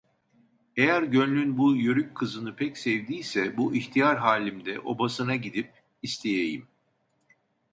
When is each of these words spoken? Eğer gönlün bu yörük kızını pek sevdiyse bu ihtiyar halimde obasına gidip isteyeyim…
Eğer 0.75 1.03
gönlün 1.03 1.57
bu 1.57 1.75
yörük 1.75 2.17
kızını 2.17 2.55
pek 2.55 2.77
sevdiyse 2.77 3.57
bu 3.57 3.75
ihtiyar 3.75 4.17
halimde 4.17 4.79
obasına 4.79 5.35
gidip 5.35 5.73
isteyeyim… 6.01 6.67